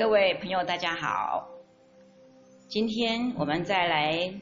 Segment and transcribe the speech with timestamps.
[0.00, 1.46] 各位朋友，大家好。
[2.70, 4.32] 今天我们再来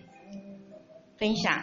[1.17, 1.53] 分享《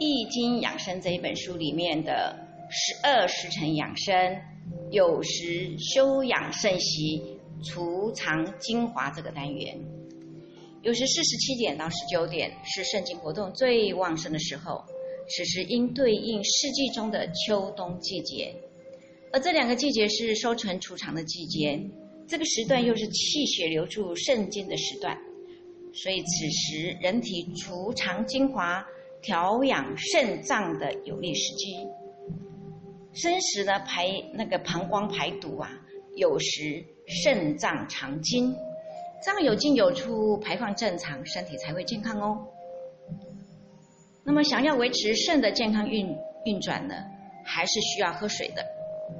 [0.00, 2.34] 易经养生》这一本书里面的
[2.70, 4.40] 十二时辰养生、
[4.90, 9.78] 有时修养肾息、储藏精华这个单元。
[10.80, 14.82] 有时四十七点到十九点是肾经活动最旺盛的时候，
[15.28, 18.54] 此时应对应四季中的秋冬季节，
[19.30, 21.78] 而这两个季节是收成储藏的季节。
[22.28, 25.16] 这个时段又是气血流注肾经的时段，
[25.94, 28.86] 所以此时人体储藏精华、
[29.22, 31.88] 调养肾脏的有利时机。
[33.14, 35.70] 生时呢排那个膀胱排毒啊，
[36.16, 38.54] 有时肾脏藏精，
[39.24, 42.46] 这样有进有出，排放正常，身体才会健康哦。
[44.22, 46.94] 那么想要维持肾的健康运运转呢，
[47.42, 48.62] 还是需要喝水的。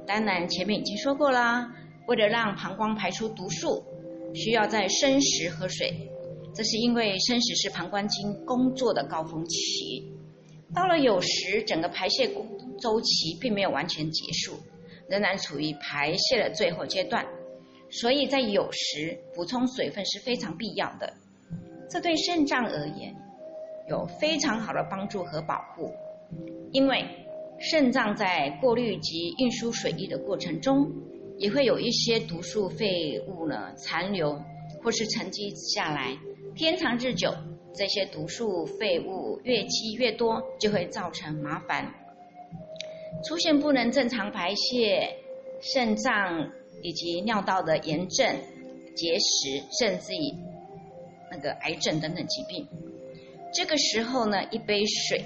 [0.05, 1.67] 当然前面已经说过啦。
[2.09, 3.83] 为了让膀胱排出毒素，
[4.33, 6.09] 需要在生时喝水。
[6.55, 10.11] 这是因为生时是膀胱经工作的高峰期，
[10.73, 12.27] 到了酉时，整个排泄
[12.79, 14.57] 周期并没有完全结束，
[15.07, 17.23] 仍然处于排泄的最后阶段。
[17.91, 21.13] 所以在酉时补充水分是非常必要的。
[21.91, 23.15] 这对肾脏而言
[23.87, 25.91] 有非常好的帮助和保护，
[26.71, 27.05] 因为
[27.59, 30.91] 肾脏在过滤及运输水液的过程中。
[31.39, 34.39] 也会有一些毒素废物呢残留，
[34.83, 36.17] 或是沉积下来，
[36.53, 37.33] 天长日久，
[37.73, 41.93] 这些毒素废物越积越多，就会造成麻烦，
[43.25, 45.15] 出现不能正常排泄、
[45.61, 46.51] 肾脏
[46.83, 48.35] 以及尿道的炎症、
[48.95, 50.35] 结石，甚至于
[51.31, 52.67] 那个癌症等等疾病。
[53.53, 55.23] 这个时候呢，一杯水。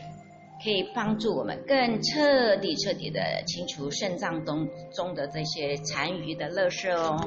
[0.63, 7.19] 可以帮助我们更彻底、彻底的清除肾脏中中的这些残余的垃圾哦。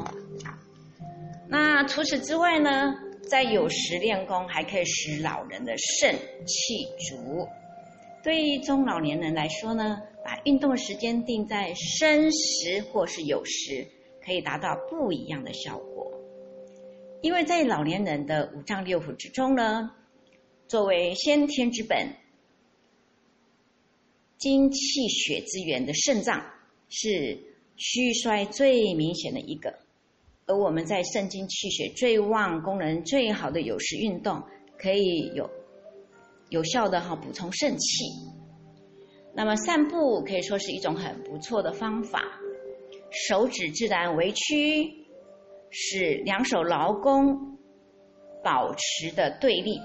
[1.47, 2.95] 那除此之外呢，
[3.29, 6.15] 在有时练功还可以使老人的肾
[6.47, 7.47] 气足。
[8.25, 13.87] 对于中老年人来说呢，把运动时间定在申时或是酉时，
[14.25, 16.11] 可以达到不一样的效果。
[17.21, 19.91] 因为在老年人的五脏六腑之中呢，
[20.69, 22.09] 作为先天之本。
[24.39, 26.45] 精气血之源的肾脏
[26.89, 27.39] 是
[27.77, 29.79] 虚衰最明显的一个，
[30.47, 34.43] 而我们在肾精气血最旺、功能最好的有时运动，
[34.79, 35.51] 可以有
[36.51, 38.05] 有效的哈补充肾气。
[39.35, 42.23] 那么散步可以说是一种很不错的方法，
[43.29, 45.07] 手指自然微曲，
[45.71, 47.59] 使两手劳宫
[48.45, 49.79] 保持的对立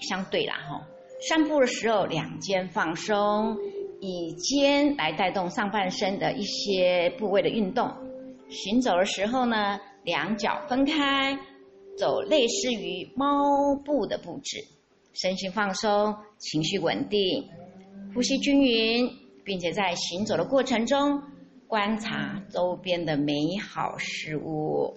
[0.00, 0.86] 相对啦哈。
[1.28, 3.56] 散步的时候，两肩放松。
[4.00, 7.90] 以肩来带动上半身的一些部位的运动。
[8.48, 11.38] 行走的时候呢，两脚分开，
[11.96, 14.56] 走类似于猫步的步子，
[15.12, 17.48] 身心放松，情绪稳定，
[18.14, 19.10] 呼吸均匀，
[19.44, 21.20] 并且在行走的过程中
[21.66, 24.94] 观察周边的美好事物。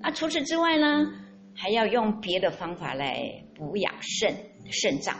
[0.00, 1.06] 那除此之外呢，
[1.54, 4.34] 还要用别的方法来补养肾
[4.70, 5.16] 肾脏。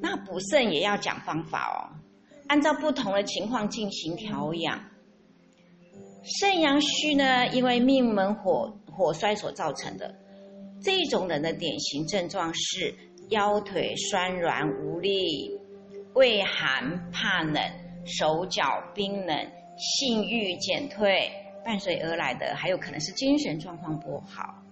[0.00, 1.78] 那补肾也要讲方法哦，
[2.48, 4.80] 按照不同的情况进行调养。
[6.40, 10.14] 肾阳虚呢，因为命门火火衰所造成的，
[10.82, 12.94] 这种人的典型症状是
[13.30, 15.50] 腰腿酸软无力、
[16.14, 17.62] 畏寒怕冷、
[18.04, 21.30] 手脚冰冷、性欲减退，
[21.64, 24.62] 伴随而来的还有可能是精神状况不好。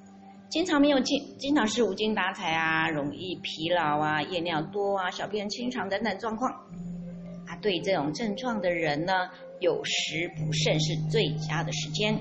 [0.55, 6.49] 经常没有精，经常是无精打采啊，容易疲劳啊，夜尿多啊，小便清长等等状况。
[7.45, 9.29] 啊，对这种症状的人呢，
[9.59, 12.17] 有时补肾是最佳的时间。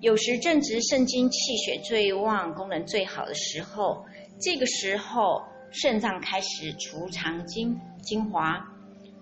[0.00, 4.06] 有时正值肾精气血最旺、功能最好的时候，
[4.40, 8.58] 这个时候肾脏开始储藏精精华，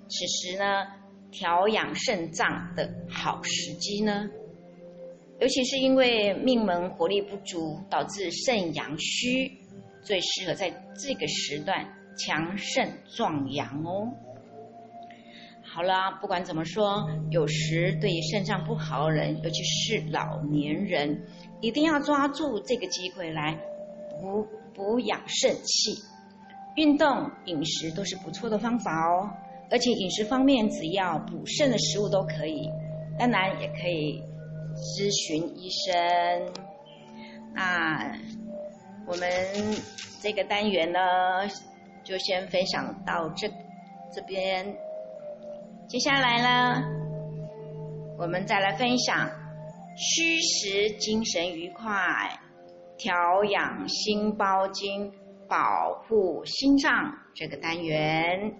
[0.08, 0.86] 此时呢，
[1.32, 4.28] 调养肾脏的好时机呢。
[5.38, 9.52] 尤其是因为命门活力不足，导致肾阳虚，
[10.02, 11.86] 最适合在这个时段
[12.16, 14.10] 强肾壮阳哦。
[15.62, 21.22] 好了，不管怎么说，有时对于肾脏不好的人，尤其是老年人，
[21.60, 23.58] 一定要抓住这个机会来
[24.18, 25.92] 补补养肾气。
[26.76, 29.28] 运动、饮食都是不错的方法哦。
[29.70, 32.70] 而且饮食方面，只要补肾的食物都可以，
[33.18, 34.22] 当然也可以。
[34.76, 36.52] 咨询医生。
[37.54, 38.16] 那
[39.06, 39.30] 我们
[40.22, 41.00] 这个单元呢，
[42.04, 43.48] 就先分享到这
[44.12, 44.76] 这边。
[45.88, 46.82] 接下来呢，
[48.18, 49.30] 我们再来分享
[49.96, 52.38] 虚实精神愉快，
[52.98, 55.12] 调养心包经，
[55.48, 58.54] 保护心脏这个单元。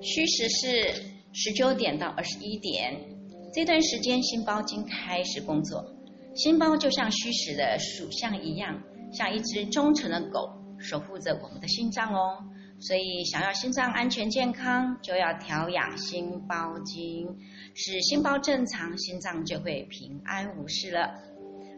[0.00, 1.02] 虚实是
[1.32, 3.11] 十九点到二十一点，
[3.52, 5.94] 这段时间心包经开始工作。
[6.34, 8.82] 心包就像虚实的属相一样，
[9.12, 12.38] 像一只忠诚的狗，守护着我们的心脏哦。
[12.80, 17.36] 所以，想要心脏安全健康，就要调养心包经，
[17.74, 21.12] 使心包正常，心脏就会平安无事了。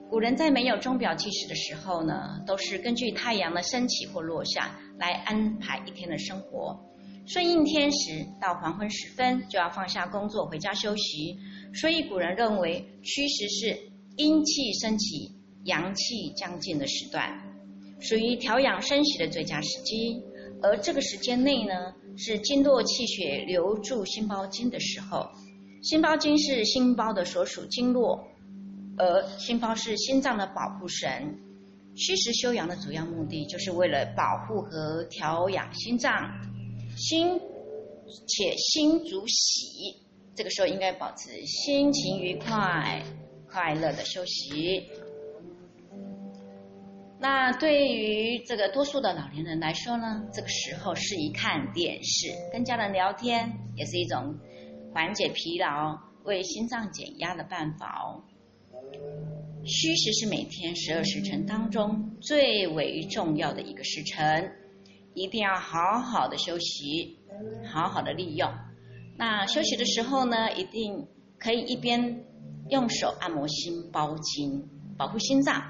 [0.08, 6.80] 古人在没有钟表计时的时候呢，都是根据太阳的升起或落下来安排一天的生活。
[7.26, 11.38] 顺应天时，到黄昏时分就要放下工作回家休息。
[11.72, 13.78] 所以，古人认为虚实是
[14.16, 15.32] 阴气升起、
[15.64, 17.30] 阳气将尽的时段，
[18.00, 20.22] 属于调养生息的最佳时机。
[20.62, 25.26] 而这个时间内呢，是经络气血流注心包经的时候。
[25.82, 28.22] 心包经是心包的所属经络，
[28.96, 31.38] 而心包是心脏的保护神。
[31.96, 36.12] 虚实休养的主要目的，就是为了保护和调养心脏。
[36.96, 37.40] 心
[38.26, 39.96] 且心足喜，
[40.34, 43.02] 这个时候应该保持心情愉快、
[43.50, 44.88] 快乐的休息。
[47.20, 54.34] 那对于这个多数的老年人来说呢，这个时候适宜看电视，跟家人聊天，也是一种
[54.92, 58.22] 缓解疲劳、为心脏减压的办法哦。
[59.64, 64.52] 虚实是每天十二时辰当中最为重要的一个时辰，
[65.14, 67.18] 一定要好好的休息，
[67.72, 68.50] 好好的利用。
[69.16, 71.06] 那休息的时候呢，一定
[71.38, 72.24] 可以一边
[72.68, 74.68] 用手按摩心包经，
[74.98, 75.62] 保护心脏。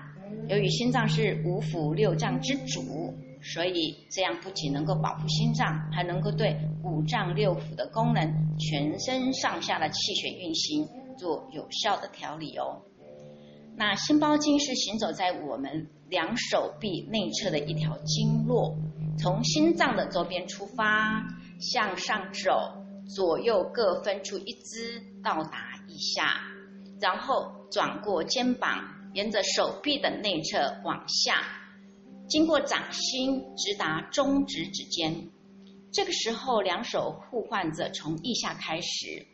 [0.49, 8.26] 由于心脏是五腑六脏之主，所以这样不仅能够保护心脏，还能够对五脏六腑的功能、
[8.58, 10.88] 全身上下的气血运行
[11.19, 12.82] 做有效的调理哦。
[13.76, 18.76] 那心包经是行走在我们两手臂内侧的一条经络，
[19.25, 21.26] 从心脏的周边出发，
[21.59, 26.43] 向上走，左右各分出一支到达腋下，
[27.00, 28.87] 然后转过肩膀。
[29.15, 31.43] 沿着手臂的内侧往下，
[32.29, 35.31] 经过掌心直达中指指尖。
[35.91, 39.26] 这个时候，两手互换着从腋下开始，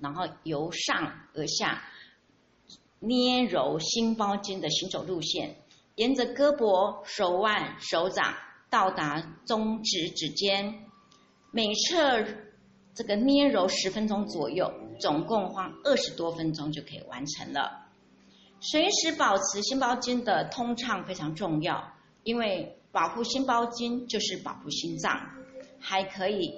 [0.00, 1.84] 然后由上而下
[2.98, 5.54] 捏揉心包经的行走路线，
[5.94, 8.34] 沿着胳膊、手腕、手掌
[8.76, 10.84] 到达中指指尖。
[11.50, 12.22] 每侧
[12.94, 14.70] 这个捏揉十分钟左右，
[15.00, 17.86] 总共花二十多分钟就可以完成了。
[18.60, 21.90] 随时保持心包经的通畅非常重要，
[22.22, 25.10] 因为保护心包经就是保护心脏，
[25.80, 26.52] 还可以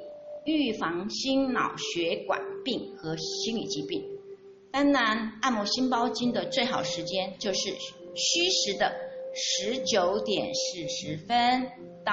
[0.45, 4.03] 预防心脑血管病和心理疾病。
[4.73, 7.71] 当然，按摩心包经的最好时间就是
[8.17, 8.93] 虚实的
[9.39, 11.71] 十九点四十分
[12.05, 12.13] 到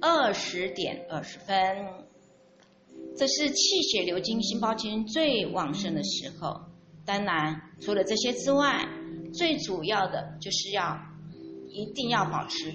[0.00, 1.56] 二十点二十分，
[3.16, 6.60] 这是气血流经心包经最旺盛的时候。
[7.06, 8.86] 当然，除了这些之外，
[9.32, 10.98] 最主要的就是要
[11.68, 12.72] 一定要保持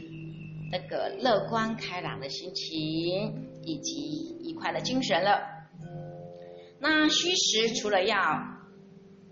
[0.72, 5.42] 那个乐观开朗的心情以及愉快的精神了。
[6.80, 8.18] 那虚实除了要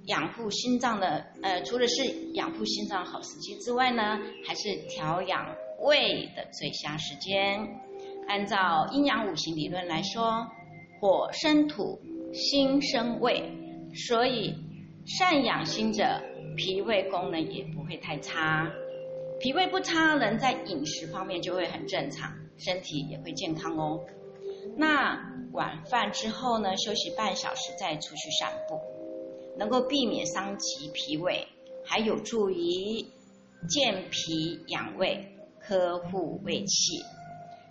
[0.07, 7.81] 养护心脏的，呃，除了是养护心脏好时机之外呢，还是调养胃的最佳时间。
[8.27, 10.45] 按照阴阳五行理论来说，
[10.99, 12.01] 火生土，
[12.33, 13.51] 心生胃，
[13.93, 14.55] 所以。
[15.09, 16.21] 善养心者，
[16.57, 18.69] 脾胃功能也不会太差。
[19.39, 24.01] 脾胃不差，人在饮食方面就会很正常，身体也会健康哦。
[24.75, 25.17] 那
[25.53, 28.81] 晚饭之后呢，休息半小时再出去散步，
[29.57, 31.47] 能够避免伤及脾胃，
[31.85, 33.05] 还有助于
[33.67, 35.25] 健脾养胃、
[35.59, 37.01] 呵护胃气。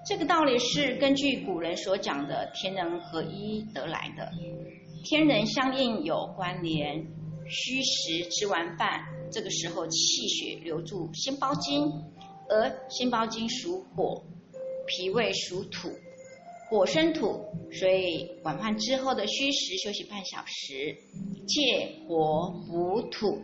[0.09, 4.31] 这个道理是根据古人所讲的“天人合一”得来的，
[5.05, 7.07] 天人相应有关联。
[7.49, 11.88] 虚实吃完饭，这个时候气血流注心包经，
[12.49, 14.25] 而心包经属火，
[14.87, 15.88] 脾胃属土，
[16.69, 20.97] 火生土，所以晚饭之后的虚实休息半小时，
[21.47, 23.43] 借火补土，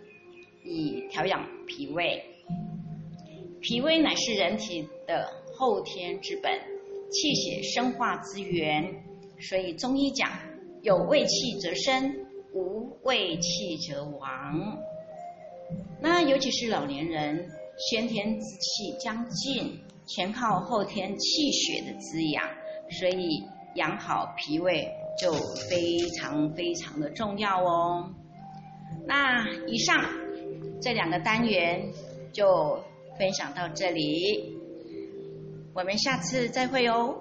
[0.65, 2.23] 以调养脾胃。
[3.61, 6.53] 脾胃乃是人体的后天之本，
[7.11, 9.05] 气血生化之源，
[9.41, 10.31] 所以中医讲
[10.83, 12.27] 有胃气则生。
[12.55, 14.79] 无胃气则亡。
[16.03, 22.47] 那尤其是老年人，先天之气将尽，全靠后天气血的滋养，
[22.91, 23.43] 所以
[23.77, 24.87] 养好脾胃
[25.19, 25.33] 就
[25.69, 28.13] 非常非常的重要哦。
[29.07, 30.05] 那以上
[30.81, 31.91] 这两个单元
[32.33, 32.83] 就
[33.19, 34.57] 分享到这里，
[35.75, 37.17] 我们下次再会哦。